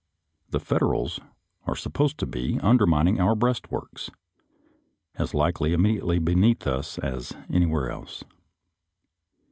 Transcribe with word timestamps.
The 0.49 0.59
Federals 0.59 1.19
are 1.67 1.75
supposed 1.75 2.17
to 2.17 2.25
be 2.25 2.59
undermining 2.63 3.19
our 3.21 3.35
breastworks, 3.35 4.09
as 5.19 5.35
likely 5.35 5.73
immediately 5.73 6.17
beneath 6.17 6.65
us 6.65 6.97
as 6.97 7.33
anywhere 7.51 7.91
else. 7.91 8.23